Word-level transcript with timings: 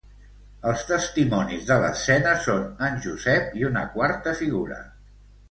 Els 0.69 0.85
testimonis 0.91 1.67
de 1.67 1.77
l'escena 1.83 2.33
són 2.47 2.65
en 2.89 2.99
Josep 3.05 3.53
i 3.61 3.69
una 3.71 3.85
quarta 3.95 4.35
figura. 4.43 4.83